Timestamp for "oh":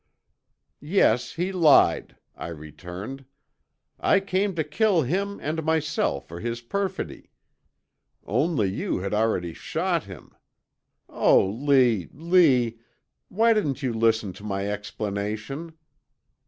11.07-11.47